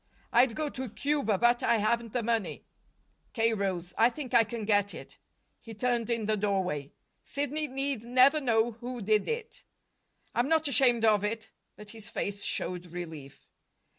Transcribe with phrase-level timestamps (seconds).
[0.33, 2.65] "I'd go to Cuba, but I haven't the money."
[3.33, 3.53] K.
[3.53, 3.93] rose.
[3.99, 5.19] "I think I can get it."
[5.59, 6.91] He turned in the doorway.
[7.23, 9.63] "Sidney need never know who did it."
[10.33, 13.45] "I'm not ashamed of it." But his face showed relief.